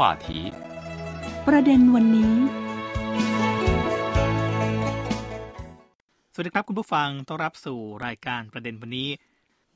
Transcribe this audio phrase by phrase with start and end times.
[0.00, 0.28] 话题
[1.48, 2.34] ประเด็นวันนี้
[6.32, 9.08] สวัสดีครับคุณผู้ฟัง ต้อนรับสู่รายการประเด็นวันนี้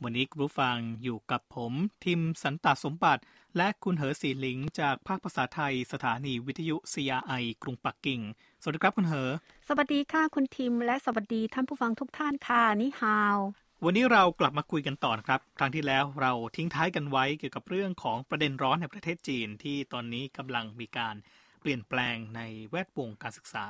[0.05, 1.73] วันนี้คุณผู้ฟังอยู่กับผม
[2.05, 3.23] ทิมสันตสมบัติ
[3.57, 8.21] และคุณเหอสีหลิง จากภาคภาษาไทยสถานีวิทยุ CRI กรุงปักกิ่ง
[8.63, 9.31] สวัสดีครับคุณเหอ
[9.69, 13.37] สวัสดีค่ะคุณทิม และสวัสดีท่านผู้ฟังทุกท่านค่ะนี่ฮาว
[13.85, 21.15] วันนี้เรากลับมาคุยกันต่อนะครับ ครั้งที่แล้วเราทิ้งท้ายกันไว้เกี่ยวกับเรื่องของประเด็นร้อนในประเทศจีนที่ตอนนี้กำลังมีการ
[21.61, 22.41] เปลี่ยนแปลงใน
[22.71, 23.67] แวดวงการศึกษา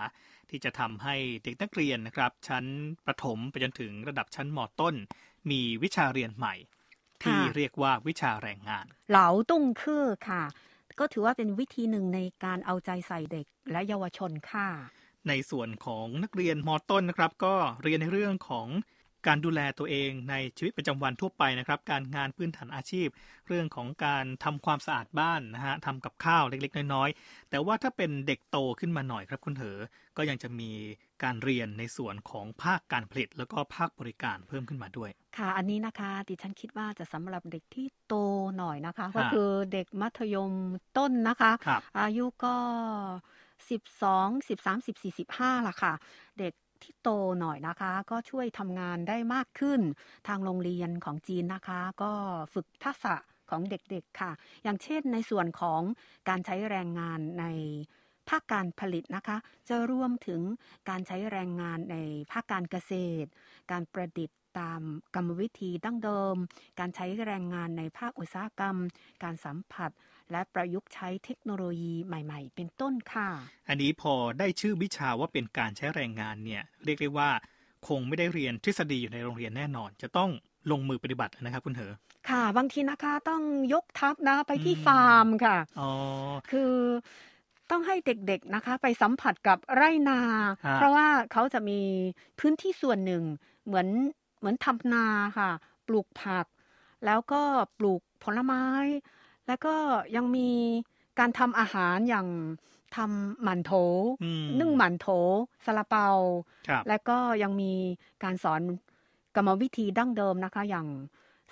[0.50, 2.64] ที่จะทำให้เด็กนักเรียนนะครับ ชั้น
[3.06, 4.94] ประถมไปจนถึงระดับชั้นมต้น
[5.50, 6.54] มีวิชาเรียนใหม่
[7.22, 10.44] ที่เรียกว่าวิชาแรงงานเหลาตุ้งคือค่ะ
[10.98, 14.68] ก็ถือว่าเป็นวิธีหนึ่งในการเอาใจใส่เด็กและเยาวชนค่ะ
[15.28, 18.66] ในส่วนของนักเรียนมต้นนะครับ ก็เรียนในเรื่องของ
[19.26, 23.08] การดูแลตัวเองในชีวิตประจำวันทั่วไปนะครับ การงานพื้นฐานอาชีพ
[23.48, 29.78] เรื่องของการทำความสะอาดบ้านนะฮะทำกับข้าวเล็กๆ น้อยๆ แต่ว่าถ้าเป็นเด็กโตขึ้นมาหน่อยครับคุณเหอ
[30.16, 30.70] ก็ยังจะมี
[31.22, 38.14] การเรียนในส่วนของภาคการผลิต แล้วก็ภาคบริการเพิ่มขึ้นมาด้วย ค่ะ อันนี้นะคะ ดิฉันคิดว่าจะสำหรับเด็กที่โต
[38.58, 40.52] หน่อยนะคะ ก็คือเด็กมัธยม
[40.96, 41.52] ต้นนะคะ
[42.00, 42.54] อายุก็
[43.70, 45.92] สิบสองสิบสามสิบสี่สิบห้าละค่ะ
[46.38, 47.08] เด็ก ที่โต
[47.40, 49.80] หน่อยนะคะ ก็ช่วยทำงานได้มากขึ้น
[50.28, 52.12] ทางโรงเรียนของจีนนะคะ ก็
[52.54, 53.14] ฝึกทักษะ
[53.50, 54.32] ของเด็กๆค่ะ
[54.64, 55.80] อย่างเช่นในส่วนของ
[56.28, 57.46] การใช้แรงงานใน
[58.28, 59.36] ภาคการผลิตนะคะ
[59.68, 60.40] จะรวมถึง
[60.88, 61.96] การใช้แรงงานใน
[62.32, 62.92] ภาคการเกษ
[63.24, 63.28] ตร
[63.70, 64.82] การประดิษฐ์ตาม
[65.14, 66.36] กรรมวิธีดั้งเดิม
[66.78, 68.76] การใช้แรงงานในภาคอุตสาหกรรม
[69.22, 69.90] การสัมผัส
[70.30, 73.28] และประยุกต์ใช้เทคโนโลยีใหม่ ๆ เป็นต้นค่ะ
[73.68, 77.30] อันนี้พอได้ชื่อวิชาว่าเป็นการใช้แรงงานเนี่ยเรียกได้ว่า
[77.88, 80.30] คงไม่ได้เรียนทฤษฎีอยู่ในโรงเรียนแน่นอน จะต้อง
[80.70, 81.92] ลงมือปฏิบัตินะครับคุณเหอ
[82.28, 83.42] ค่ะ บางทีนะคะต้อง
[83.74, 85.90] ยกทัพนะไปที่ฟาร์มค่ะ อ๋อ
[86.50, 86.72] คือ
[87.70, 90.20] ต้องให้เด็กๆนะคะ ไปสัมผัสกับไร่นา
[90.74, 91.80] เพราะว่าเขาจะมี
[92.38, 93.22] พื้นที่ส่วนหนึ่ง
[93.66, 93.88] เหมือน
[94.38, 95.06] เหมือนทำนา
[95.38, 95.50] ค่ะ
[95.86, 96.46] ปลูกผัก
[97.06, 97.42] แล้วก็
[97.78, 98.64] ปลูกผลไม้
[99.46, 99.74] แล้วก็
[100.16, 100.50] ยังมี
[101.18, 102.26] การทำอาหารอย่าง
[102.96, 103.72] ทำหมันโถ
[104.60, 105.06] นึ่งหมันโถ
[105.64, 106.08] ซาลาเปา
[106.88, 107.72] และก็ยังมี
[108.24, 108.60] การสอน
[109.36, 110.86] กรรมวิธีดั้งเดิมนะคะ อย่าง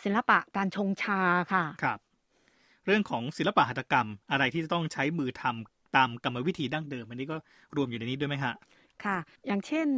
[0.03, 1.21] ศิลปะการชงชา
[1.53, 1.99] ค่ะครับ
[2.87, 7.37] เรื่องของศิลปะหัตถกรรมอะไรที่จะต้องใช้มือทำตามกรรมวิธีดั้งเดิม อันนี้ก็
[7.77, 8.55] รวมอยู่ในนี้ด้วยไหมฮะ
[9.05, 9.89] ค่ะ อย่างเช่น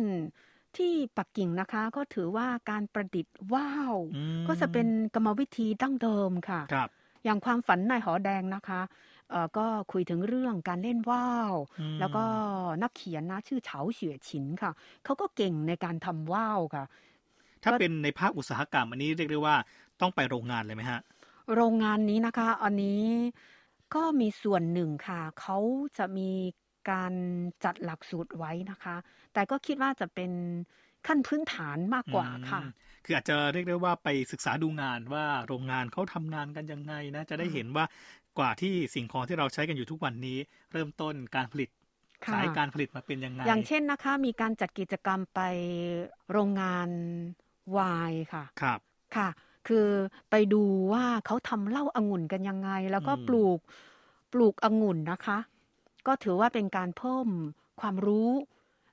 [0.77, 3.95] ที่ปักกิ่งนะคะก็ถือว่าการประดิษฐ์ว่าว
[4.49, 6.89] ก็จะเป็นกรรมวิธีดั้งเดิมค่ะครับ
[7.25, 8.81] อย่างความฝันนายหอแดงนะคะ
[9.31, 11.55] เออก็คุยถึงเรื่องการเล่นว่าว
[12.01, 12.25] แล้วก็
[12.83, 14.73] นักเขียนนะชื่อเฉาเฉวยฉินค่ะ
[15.05, 16.85] เขาก็เก่งในการทำว่าวค่ะ
[17.63, 19.57] ถ้าเป็นในภาคอุตสาหกรรมอันนี้เรียกได้ว่า
[20.01, 21.01] ต้องไปโรงงานเลยไหมฮะ
[21.55, 23.05] โรงงานนี้นะคะ อันนี้
[23.95, 25.59] ก็มีส่วนหนึ่งค่ะ เขา
[25.99, 26.31] จะมี
[26.91, 27.13] การ
[27.65, 28.97] จัดหลักสูตรไว้นะคะ
[29.33, 30.33] แต่ก็คิดว่าจะเป็น
[31.07, 32.63] ขั้นพื้นฐานมากกว่าค่ะ
[33.05, 37.85] คืออาจจะเรียกได้ว่าไปศึกษาดูงานว่าโรงงานเขาทำงานกันยังไงนะ จะได้เห็นว่า
[38.39, 40.39] กว่าที่สิ่งของที่เราใช้กันอยู่ทุกวันนี้
[40.73, 41.69] เริ่มต้นการผลิต
[42.33, 45.41] สายการผลิตมาเป็นยังไง อย่างเช่นนะคะ มีการจัดกิจกรรมไป
[46.33, 46.89] โรงงาน
[47.77, 48.81] วายค่ะ ครับ
[49.17, 49.29] ค่ะ
[49.69, 49.89] คือ
[50.31, 50.63] ไปดู
[50.93, 53.59] ว่าเขาทำเหล้าอางุ่นกันยังไง แล้วก็ปลูก
[54.33, 55.39] ปลูกองุ่นนะคะ
[56.07, 57.29] ก็ถือว่าเป็นการเพิ่ม
[57.81, 58.31] ความรู้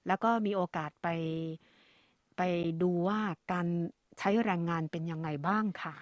[0.07, 1.07] แล้วก็มีโอกาสไป
[2.37, 2.41] ไป
[2.81, 3.19] ดูว่า
[3.51, 3.67] การ
[4.19, 5.95] ใช้แรงงานเป็นยังไงบ้างค่ะ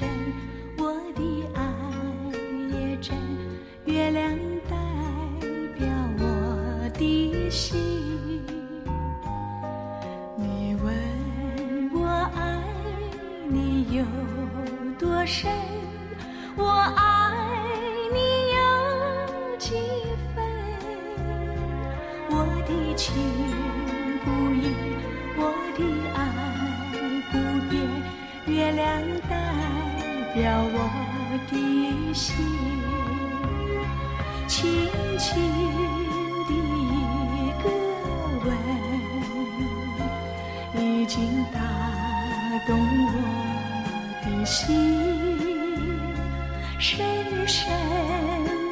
[0.00, 0.49] 深。
[15.00, 15.50] 多深
[16.56, 17.32] 我爱
[18.12, 18.18] 你
[18.52, 18.58] 有
[19.56, 19.74] 几
[20.34, 20.44] 分
[22.28, 23.14] 我的情
[24.22, 24.62] 不移
[25.38, 25.40] 我
[25.74, 25.80] 的
[26.12, 26.18] 爱
[27.32, 27.34] 不
[27.70, 27.80] 变
[28.46, 29.32] 月亮代
[30.34, 30.38] 表
[30.70, 30.76] 我
[31.50, 32.70] 的心。
[34.46, 35.28] 轻轻
[36.46, 36.92] 的一
[37.62, 37.64] 个
[38.44, 38.48] 吻
[40.84, 41.58] 已经打
[42.66, 42.76] 动
[43.06, 43.49] 我。
[44.50, 44.66] 心
[46.80, 46.98] 深
[47.46, 47.70] 深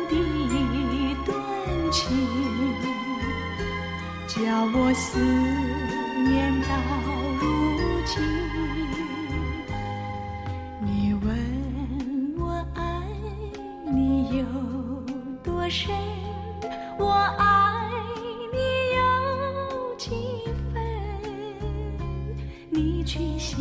[0.09, 1.33] 的一段
[1.93, 2.05] 情，
[4.27, 4.41] 叫
[4.75, 5.21] 我思
[6.29, 6.69] 念到
[7.41, 7.47] 如
[8.05, 8.11] 今。
[10.81, 11.27] 你问
[12.41, 12.43] 我
[12.75, 12.83] 爱
[13.93, 14.45] 你有
[15.45, 15.95] 多深，
[16.99, 17.89] 我爱
[18.53, 18.59] 你
[18.97, 20.11] 有几
[20.75, 20.77] 分，
[22.69, 23.57] 你却笑。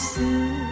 [0.00, 0.69] 思。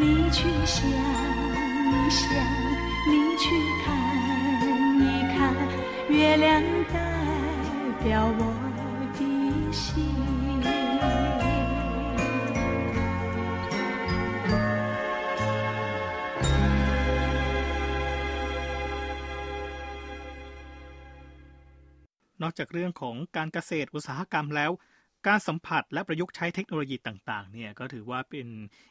[0.00, 0.02] 你
[0.36, 0.38] 去
[0.74, 0.76] 想
[1.92, 2.28] 一想，
[3.10, 3.12] 你
[3.42, 3.44] 去
[3.82, 3.84] 看
[5.00, 5.04] 一
[5.34, 5.36] 看，
[6.08, 6.46] 月亮
[6.92, 6.96] 代
[8.02, 8.06] 表
[8.38, 8.40] 我
[9.16, 9.20] 的
[9.72, 9.82] 心。
[22.44, 24.70] นอกจากเรื่องของการเกษตรอุตสาหกรรมแล้ว
[25.27, 28.47] การสัมผัสและประยุกต์ใช้เทคโนโลยีต่างๆ เนี่ยก็ถือว่าเป็น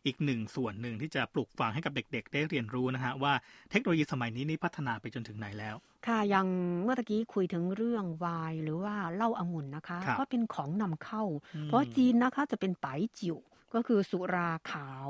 [0.07, 3.33] อีกหนึ่งส่วนหนึ่งที่จะปลูกฝังให้กับเด็ก ๆ ได้เรียนรู้นะฮะว่า
[3.71, 6.47] เทคโนโลยีสมัยนี้นี่พัฒนาไปจนถึงไหนแล้ว ค่ะยัง
[6.83, 11.25] เมื่อกี้คุยถึงเรื่องวายหรือว่าเหล้าองุ่นนะคะ ก็เป็นของนำเข้า
[11.65, 12.87] เพราะจีนนะคะจะเป็นไต
[13.19, 13.37] จิ๋ว
[13.75, 15.09] ก็คือสุราขาว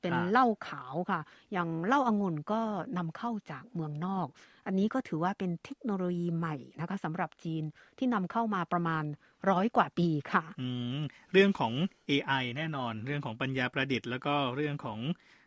[0.00, 1.20] เป็นเหล้าขาวค่ะ
[1.52, 2.60] อย่างเหล้าองุ่นก็
[2.96, 4.26] นำเข้าจากเมืองนอก
[4.66, 7.64] อันนี้ก็ถือว่าเป็นเทคโนโลยีใหม่นะคะสำหรับจีน
[7.98, 9.04] ที่นำเข้ามาประมาณ
[9.50, 10.66] ร้อยกว่าปีค่ะอื
[11.32, 11.72] เรื่องของ
[12.10, 14.98] AI แน่นอน เรื่องของปัญญาประดิษฐ์แล้วก็เรื่องของ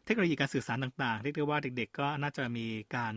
[0.05, 2.65] เทคโนโลยีการสื่อสารต่างๆเรียกได้ว่าเด็ก ๆ ก็น่าจะมี
[2.95, 3.13] การ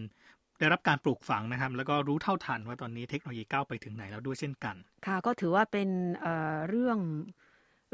[0.58, 4.76] ได้รับการปลูกฝังนะครับ แล้วก็รู้เท่าทันว่าตอนนี้เทคโนโลยีก้าวไปถึงไหนแล้วด้วยเช่นกัน
[5.06, 5.88] ค่ะก็ถือว่าเป็น
[6.20, 6.98] เเรื่อง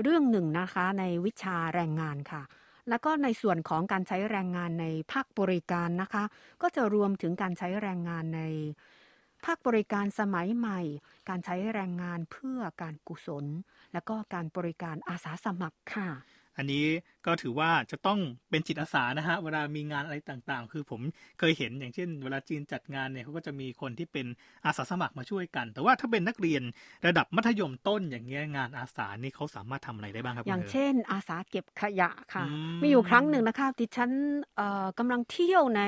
[0.03, 2.43] เรื่องหนึ่งนะคะในวิชาแรงงานค่ะ
[2.89, 6.25] แล้วก็ในส่วนของการใช้แรงงานในภาคบริการนะคะ
[6.63, 8.43] ก็จะรวมถึงการใช้แรงงานใน
[9.45, 10.81] ภาคบริการสมัยใหม่
[11.29, 13.47] การใช้แรงงานเพื่อการกุศล
[13.93, 16.09] และก็การบริการอาสาสมัครค่ะ
[16.59, 16.85] อันนี้
[17.27, 18.19] ก็ถือว่าจะต้อง
[18.51, 21.01] เป็นจิตอาสานะฮะเวลามีงานอะไรต่างๆ คือผม
[21.39, 24.27] เคยเห็นอย่างเช่น เวลาจีนจัดงานเนี่ยเขาก็จะมีคนที่เป็น
[24.67, 26.63] อาสาสมัครมาช่วยกัน แต่ว่าถ้าเป็นนักเรียน
[27.07, 32.45] ระดับมัธยมต้นอย่างเงี้ยงานอาสานี่เขาสามารถทำอะไรได้บ้างครับอย่างเช่น อาสาเก็บขยะค่ะ
[32.81, 34.11] มีอยู่ครั้งหนึ่งนะคะดิฉัน
[34.99, 35.83] กำลังเที่ยวใน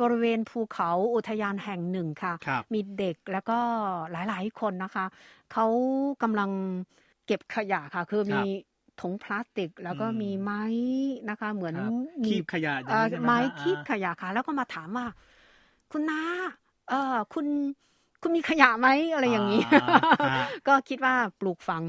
[0.00, 2.34] บริเวณภูเขาอุทยานแห่งหนึ่งค่ะ
[2.72, 3.58] มีเด็กแล้วก็
[4.10, 5.06] หลายๆคนนะคะ
[5.52, 5.66] เขา
[6.22, 6.50] กำลัง
[7.26, 8.42] เก็บขยะค่ะ คือมี
[9.00, 10.62] ถุงพลาสติก แล้วก็มีไม้
[11.30, 11.74] นะคะ เหมือน
[12.26, 12.74] คีบขยะ
[13.24, 15.06] ไม้คีบขยะค่ะ แล้วก็มาถามว่า
[15.92, 16.20] คุณน้า
[16.88, 17.46] เออคุณ
[18.22, 19.62] คุณมีขยะไหมอะไรอย่างนี้
[20.68, 21.84] ก็คิดว่าปลูกฝัง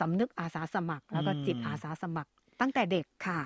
[0.00, 2.30] สำนึกอาสาสมัคร แล้วก็จิตอาสาสมัคร
[2.60, 3.40] ตั้งแต่เด็กค่ะ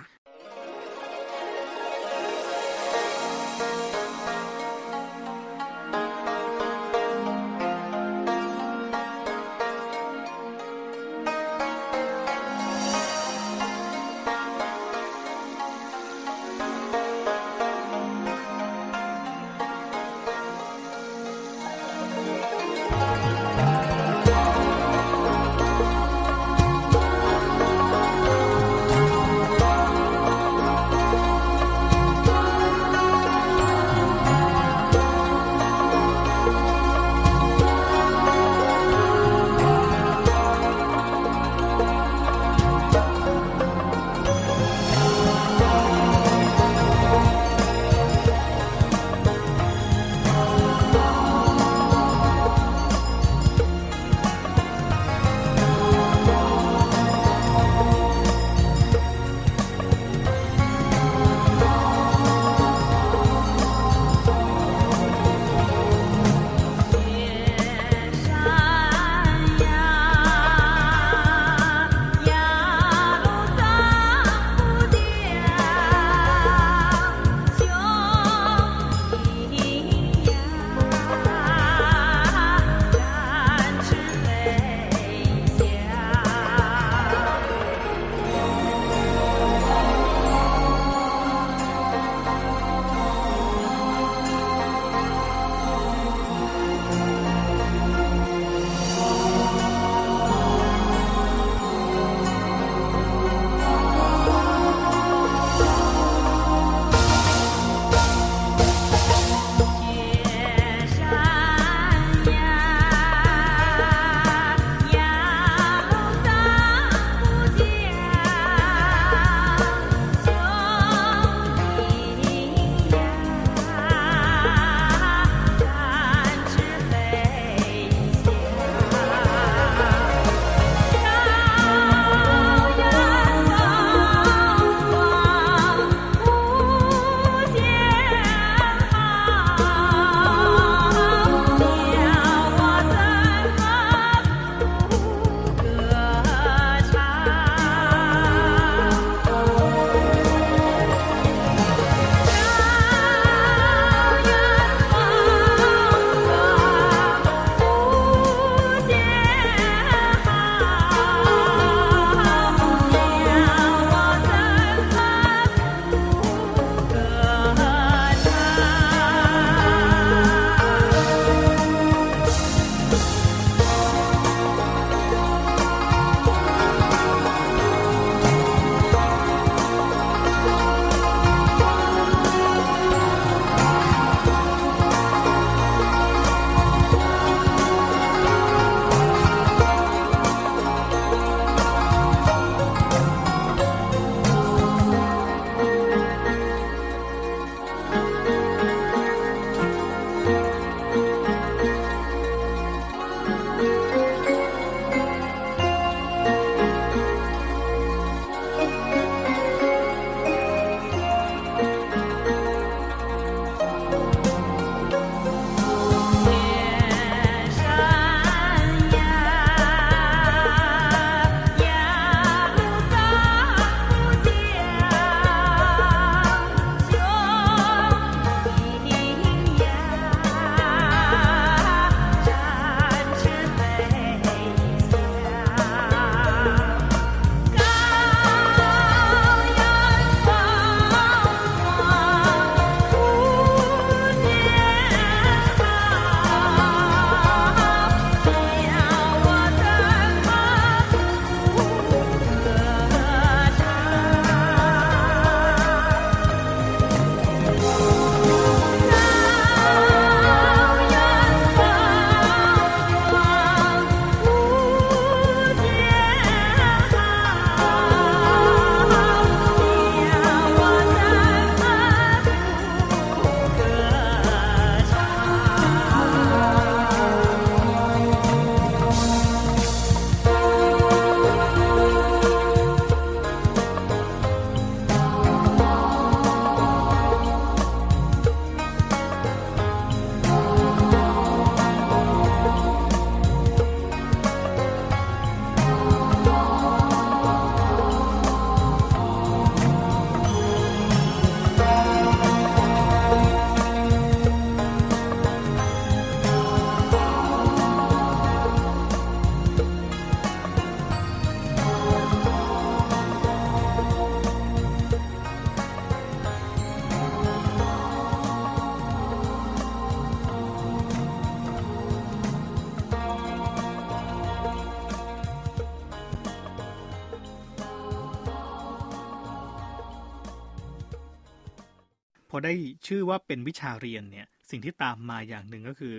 [332.92, 335.94] ชื่อว่าเป็นวิชาเรียนเนี่ยสิ่งที่ตามมาอย่างหนึ่งก็คือ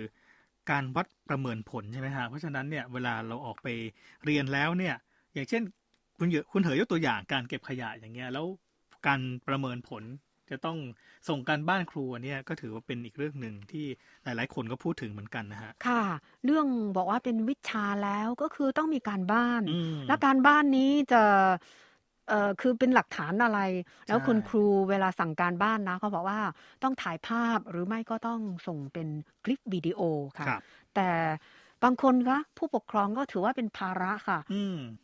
[0.70, 3.68] การวัดประเมินผลใช่ไหมฮะเพราะฉะนั้นเนี่ยเวลาเราออกไป
[4.24, 4.94] เรียนแล้วเนี่ย
[5.34, 5.62] อย่างเช่น
[6.18, 8.46] คุณเหยคุณเหยยกตัวอย่างการเก็บขยะอย่างเงี้ยแล้ว
[9.06, 10.02] การประเมินผล
[10.50, 10.78] จะต้อง
[11.28, 13.86] ส่งการบ้านครูเนี่ยก็ถือว่าเป็นอีกเรื่องหนึ่งที่
[14.24, 16.04] หลาย ๆ คนก็พูดถึงเหมือนกันนะฮะค่ะ
[16.44, 19.62] เรื่องบอกว่าเป็นวิชาแล้วก็คือต้องมีการบ้าน
[20.08, 21.22] และการบ้านนี้จะ
[22.28, 23.60] เอ่อคือเป็นหลักฐานอะไร
[24.08, 26.40] แล้วคุณครูเวลาสั่งการบ้านนะเขาบอกว่า
[26.82, 29.08] ต้องถ่ายภาพหรือไม่ก็ต้องส่งเป็น
[29.44, 30.00] คลิปวิดีโอ
[30.38, 30.46] ค่ะ
[30.94, 31.08] แต่
[31.84, 34.38] บางคนคะผู้ปกครองก็ถือว่าเป็นภาระค่ะ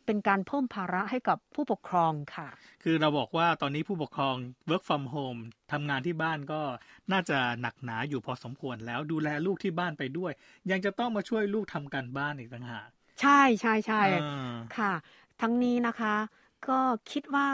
[0.05, 2.47] เป็นการเพิ่มภาระให้กับผู้ปกครองค่ะ
[2.83, 4.35] คือเราบอกว่าตอนนี้ผู้ปกครอง
[4.69, 6.61] work from home ทำงานที่บ้านก็
[7.11, 10.31] น่าจะหนักหนาอยู่พอสมควรแล้วดูแลลูกที่บ้านไปด้วย
[10.71, 12.89] ยังจะต้องมาช่วยลูกทำการบ้านอีกต่างหาก
[13.21, 14.01] ใช่ใช่ใช่
[14.77, 14.93] ค่ะ
[15.41, 16.15] ทั้งนี้นะคะ
[16.67, 16.79] ก็
[17.11, 17.47] คิดว่า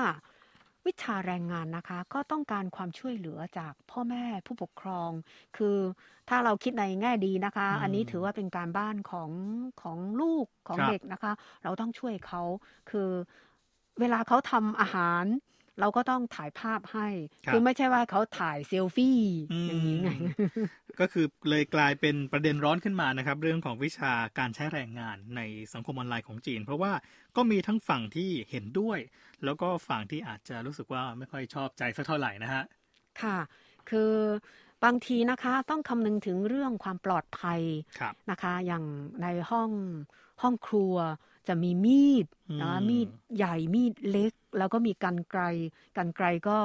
[0.85, 5.11] วิชาแรงงานนะคะ ก็ต้องการความช่วยเหลือจากพ่อแม่ผู้ปกครอง
[5.57, 5.77] คือ
[6.29, 9.31] ถ้าเราคิดในแง่ดีนะคะ อันนี้ถือว่าเป็นการบ้านของ
[9.81, 11.31] ของลูกของเด็กนะคะ
[11.63, 12.41] เราต้องช่วยเขา
[12.89, 13.09] คือ
[13.99, 15.25] เวลาเขาทำอาหาร
[15.79, 17.07] เราก็ต้องถ่ายภาพให้
[17.47, 19.19] คือไม่ใช่ว่าเขาถ่ายเซลฟี่
[19.67, 20.09] อย่างนี้ไง
[20.99, 25.41] ก็คือเลยกลายเป็นประเด็นร้อนขึ้นมานะครับ เรื่องของวิชาการใช้แรงงานใน
[25.73, 26.91] สังคมออนไลน์ของจีน เพราะว่า
[27.35, 28.99] ก็มีทั้งฝั่งที่เห็นด้วย
[29.45, 32.63] แล้วก็ฝั่งที่อาจจะรู้สึกว่าไม่ค่อยชอบใจสักเท่าไหร่นะฮะ
[33.21, 33.37] ค่ะ
[33.89, 34.13] คือ
[34.83, 37.61] บางทีนะคะต้องคำนึงถึงเรื่องความปลอดภัย
[38.31, 38.83] นะคะ อย่าง
[39.21, 39.69] ในห้อง
[40.41, 40.95] ห้องครัว
[41.47, 42.25] จะมีมีด
[42.61, 45.43] นะมีดใหญ่มีดเล็ก แล้วก็มีกันไกล
[45.97, 46.57] กันไกลก็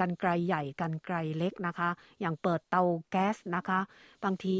[0.00, 1.88] กันไกลใหญ่กันไกลเล็กนะคะ
[2.20, 3.80] อย่างเปิดเตาแก๊สนะคะ
[4.24, 4.58] บางที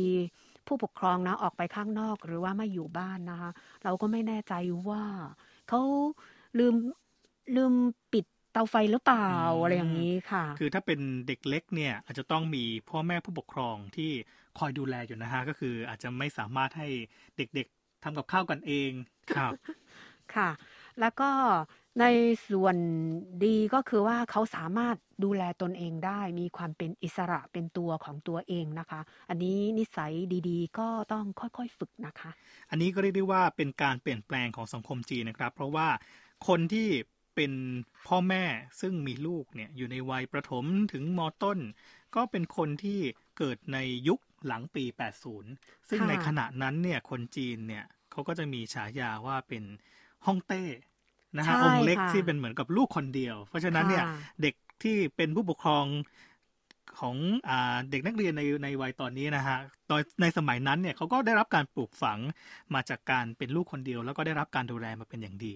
[0.66, 3.50] ผู้ปกครองนะออกไปข้างนอกหรือว่าไม่อยู่บ้านนะคะ
[3.84, 4.54] เราก็ไม่แน่ใจ
[4.88, 5.04] ว่า
[5.68, 5.80] เขา
[6.58, 6.74] ลืม
[7.56, 7.72] ลืม
[8.12, 9.30] ปิดเตาไฟหรือเปล่า
[9.62, 14.10] อะไรอย่างนี้ค่ะ คือถ้าเป็นเด็กเล็กเนี่ย อาจจะต้องมีพ่อแม่ผู้ปกครองที่
[14.58, 16.88] คอยดูแลอยู่นะฮะก็คืออาจจะไม่สามารถให้
[17.36, 18.90] เด็กๆ ทำกับข้าวกันเอง
[19.36, 19.52] ครับ
[20.34, 20.50] ค่ะ
[21.00, 21.30] แล้วก็
[22.00, 22.06] ใน
[22.50, 22.76] ส่วน
[23.44, 30.12] ดีก็คือว่าเขาสามารถดูแลตนเองได้ มีความเป็นอิสระเป็นตัวของตัวเองนะคะ อันนี้นิสัย
[30.48, 32.30] ดีๆ ก็ต้องค่อยๆฝึกนะคะ
[32.70, 35.88] อันนี้ก็เรียกได้ว่าเป็นการเปลี่ยนแปลงของสังคมจีนนะครับ เพราะว่า
[36.48, 36.88] คนที่
[37.34, 37.52] เป็น
[38.08, 38.44] พ่อแม่
[38.80, 41.58] ซึ่งมีลูกเนี่ยอยู่ในวัยประถมถึงมต้น
[42.14, 43.00] ก็เป็นคนที่
[43.38, 44.84] เกิดในยุค หลังปี
[45.36, 49.64] 80 ซึ่งในขณะนั้นเนี่ยคนจีนเนี่ยเขาก็จะมีฉายาว่าเป็น
[50.26, 50.64] ฮ่องเต้
[51.36, 54.04] นะฮะองค์เล็กที่เป็นเหมือนกับลูกคนเดียว เพราะฉะนั้นเนี่ย
[54.42, 55.86] เด็กที่เป็นผู้ปกครอง
[57.00, 57.16] ของ
[57.48, 57.50] อ
[57.90, 59.58] เด็กนักเรียนในในวัยตอนนี้นะฮะ
[59.90, 62.18] ตอนในสมัยนั้นเนี่ยเขาก็ได้รับการปลูกฝัง
[62.74, 65.54] มาจากการเป็นลูกคนเดียว แล้วก็ได้รับการดูแลมาเป็นอย่างดี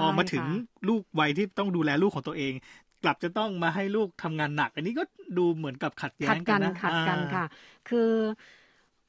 [0.00, 0.44] พอมาถึง
[0.88, 2.52] ลูกวัยที่ต้องดูแลลูกของตัวเอง
[3.02, 5.04] กลับจะต้องมาให้ลูกทำงานหนัก อันนี้ก็
[5.38, 7.44] ดูเหมือนกับขัดแย้งกันนะขัดกันค่ะ
[7.88, 8.10] คือ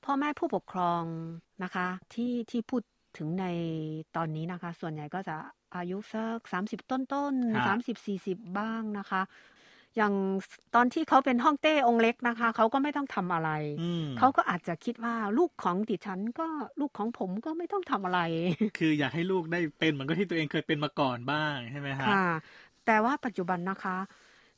[0.04, 1.04] พ่อแม่ผู้ปกครอง
[1.63, 2.82] นะคะ ที่ที่พูด
[3.17, 3.45] ถึงใน
[4.15, 5.36] ตอนนี้นะคะ ส่วนใหญ่ก็จะ
[5.76, 7.34] อายุสักสามสิบต้นต้น
[7.67, 9.21] สามสิบสี่สิบบ้างนะคะ
[9.97, 10.13] อย่าง
[10.76, 13.50] ตอนที่เขาเป็นห้องเต้องค์เล็กนะคะ เขาก็ไม่ต้องทำอะไร
[14.17, 16.47] เขาก็อาจจะคิดว่าลูกของดิฉันก็
[16.80, 18.19] ลูกของผมก็ไม่ต้องทำอะไร
[18.76, 22.17] คืออยากให้ลูกได้เป็นเหมือนกับที่ตัวเองเคยเป็นมาก่อนบ้างใช่ไหมคะค่ะ
[22.88, 23.97] แต่ว่าปัจจุบันนะคะ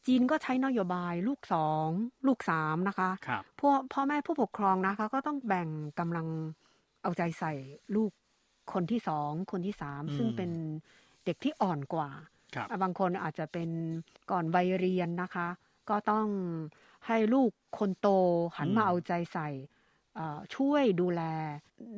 [0.07, 1.87] จีนก็ใช้นโยบายลูกสอง
[2.27, 6.27] ลูกสามนะคะครับพ่อพ่อแม่ผู้ปกครองนะคะ ก็ต้องแบ่งกำลัง
[7.03, 7.53] เอาใจใส่
[7.95, 8.11] ลูก
[8.73, 10.51] คนที่สองคนที่สามซึ่งเป็น
[11.25, 12.09] เด็กที่อ่อนกว่า
[12.83, 13.69] บางคนอาจจะเป็น
[14.31, 15.47] ก่อนวัยเรียนนะคะ
[15.89, 16.27] ก็ต้อง
[17.07, 18.07] ให้ลูกคนโต
[18.57, 19.49] หันมาเอาใจใส่
[20.55, 21.21] ช่วยดูแล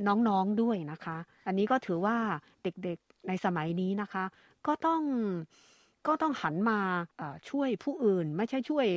[0.07, 1.17] น้องๆด้วยนะคะ
[1.47, 2.17] อันนี้ก็ถือว่า
[2.63, 4.23] เด็กๆในสมัยนี้นะคะ
[4.67, 5.01] ก็ต้อง
[6.07, 6.79] ก็ต้องหันมา
[7.49, 8.87] ช่วยผู้อื่นไม่ใช่ช่วย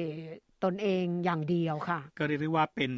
[0.65, 2.93] ตนเองอย่างเดียวค่ะ ก็เรียกได้ว่าเป็น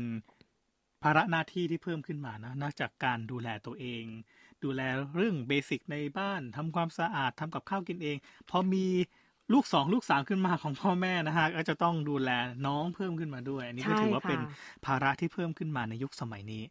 [1.02, 4.04] ภาระหน้าที่ที่เพิ่มขึ้นมานะนอกจากการดูแลตัวเอง
[4.64, 4.80] ดูแล
[5.14, 8.16] เรื่องเบสิกในบ้านทำความสะอาดทำกับข้าวกินเอง
[8.50, 8.86] พอมี
[9.52, 12.30] ลูกสองลูกสามขึ้นมาของพ่อแม่นะฮะก็จะต้องดูแล
[12.66, 14.40] น้องเพิ่มขึ้นมาด้วย อันนี้ก็ถือว่าเป็น
[14.86, 16.62] ภาระที่เพิ่มขึ้นมาในยุคสมัยนี้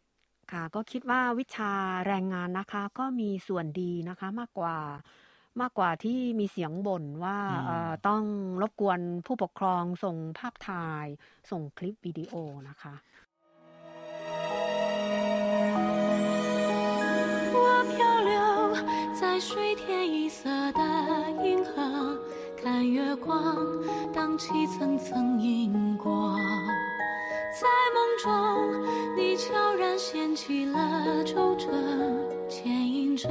[0.52, 1.72] ค่ะก็คิดว่าวิชา
[2.06, 4.76] แรงงานนะคะก็มีส่วนดีนะคะมากกว่า
[5.61, 7.37] มากกว่าที่มีเสียงบ่นว่า
[8.07, 8.23] ต้อง
[8.61, 11.07] รบกวนผู้ปกครองส่งภาพถ่าย
[11.51, 12.33] ส่งคลิปวิดีโอ
[12.69, 12.95] นะคะ
[19.19, 20.81] 在水天一色的
[21.43, 21.71] 银河，
[22.57, 23.55] 看月光
[24.11, 26.39] 荡起层层银光。
[27.59, 28.27] 在梦中，
[29.15, 31.67] 你悄然掀起了皱褶，
[32.49, 33.29] 牵引着，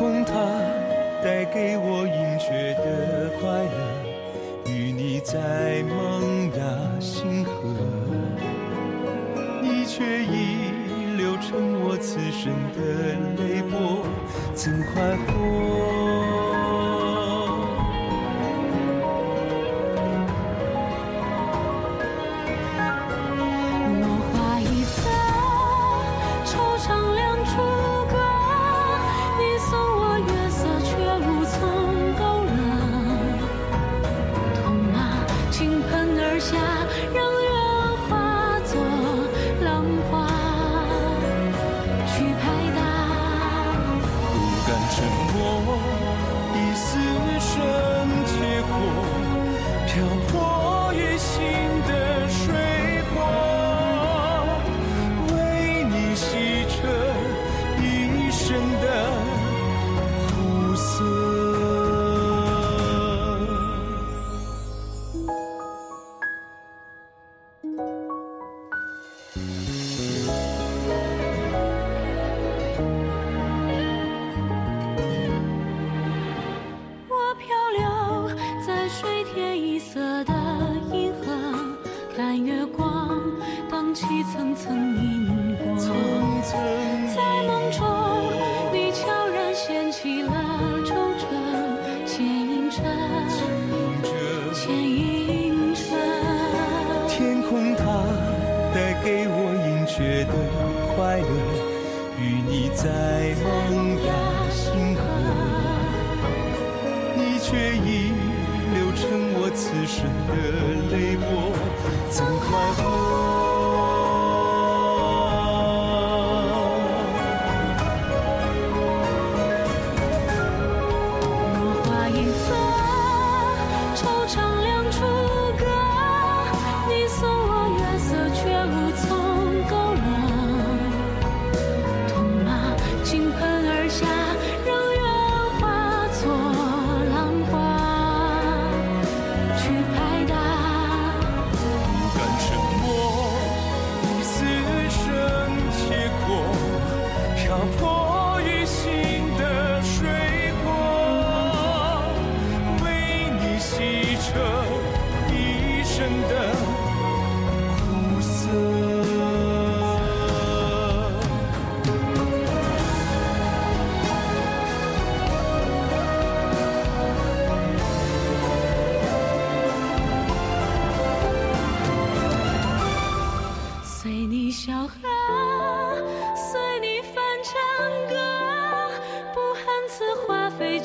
[0.00, 0.32] 空它
[1.22, 6.64] 带给我隐却的快乐，与你在萌芽
[6.98, 7.52] 星河，
[9.60, 12.80] 你却已流成我此生的
[13.44, 14.02] 泪波，
[14.54, 15.59] 怎快活？
[36.18, 36.56] 而下
[37.14, 37.49] 让月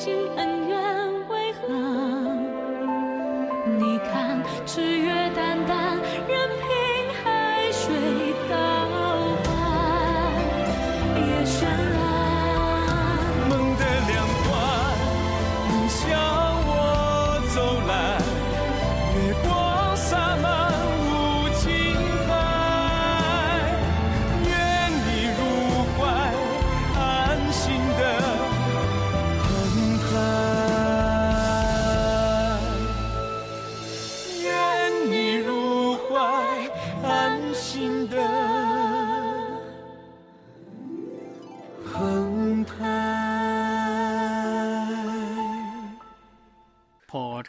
[0.08, 0.55] and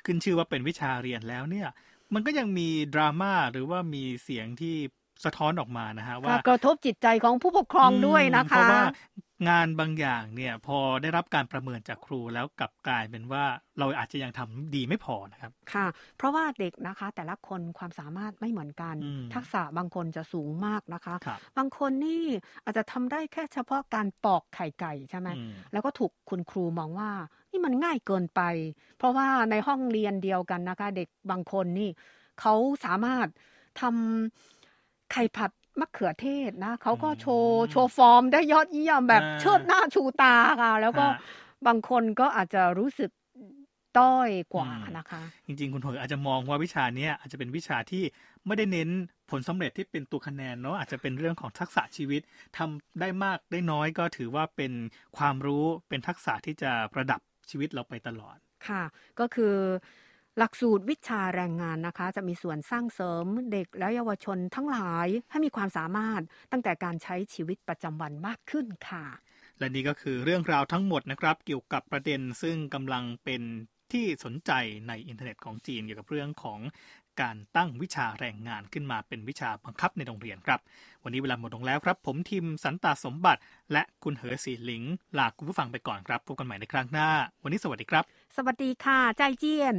[0.06, 1.68] ขึ้นชื่อว่าเป็นวิชาเรียนแล้วเนี่ย
[2.14, 4.76] มันก็ยังมีดราม่าหรือว่ามีเสียงที่
[5.26, 8.84] สะท้อนออกมานะฮะว่ากระทบจิตใจของผู้ปกครองด้วยนะคะ เพราะว่า
[9.50, 13.44] งานบางอย่างเนี่ยพอได้รับการประเมินจากครูแล้วกลับกลายเป็นว่า
[13.80, 18.96] เราอาจจะยังทำดีไม่พอนะครับ ค่ะ เพราะว่าเด็กนะคะ แต่ละคนความสามารถไม่เหมือนกัน
[19.34, 22.24] ทักษะบางคนจะสูงมากนะคะคบางคนนี่
[22.64, 25.30] อาจจะทำได้แค่เฉพาะการปอกไข่ไก่ใช่ไหม
[25.72, 27.10] แล้วก็ถูกคุณครูมองว่า
[27.58, 28.42] นี่มันง่ายเกินไป
[28.98, 31.90] เพราะว่าในห้องเรียนเดียวกันนะคะ เด็กบางคนนี่
[32.40, 32.54] เขา
[32.86, 33.28] สามารถ
[33.82, 41.06] ทำไข่ผัดมะเขือเทศนะเขาก็โชว์โชว์ฟอร์มได้ยอดเยี่ยมแบบเชิดหน้าชูตาค่ะ แล้วก็
[41.68, 43.12] บางคนก็อาจจะรู้สึก
[44.00, 48.04] ต้อยกว่านะคะ จริง ๆ คุณหอยอาจจะมองว่าวิชานี้อาจจะเป็นวิชาที่
[48.46, 48.90] ไม่ได้เน้น
[49.30, 52.22] ผลสำเร็จที่เป็นตัวคะแนนเนาะอาจจะเป็นเรื่องของทักษะชีวิต
[52.58, 54.72] ทำได้มากได้น้อยก็ถือว่าเป็น
[55.18, 58.84] ความรู้เป็นทักษะที่จะประดับ ชีวิตเราไปตลอด ค่ะ
[59.20, 59.56] ก็คือ
[60.38, 69.06] หลักสูตรวิชาแรงงานนะคะ จะมีส่วนสร้างเสริมเด็กและเยาวชนทั้งหลายให้มีความสามารถตั้งแต่การใช้ชีวิตประจำวันมากขึ้นค่ะ
[69.60, 73.42] และนี่ก็คือเรื่องราวทั้งหมดนะครับ เกี่ยวกับประเด็นซึ่งกำลังเป็น
[73.92, 74.52] ที่สนใจ
[74.88, 76.60] ในอินเทอร์เน็ตของจีนเกี่ยวกับเรื่องของ
[77.22, 80.60] การตั้งวิชาแรงงานขึ้นมาเป็นวิชาบังคับในโรงเรียนครับ
[81.04, 84.84] วันนี้เวลาหมดลงแล้วครับ ผมทีมสันตาสมบัติ และคุณเหอสีหลิง
[85.18, 87.10] ลาคุณผู้ฟังไปก่อนครับพบกันใหม่ในครั้งหน้า
[87.44, 88.04] วันนี้สวัสดีครับ
[88.36, 89.76] สวัสดีค่ะ ใจเจียน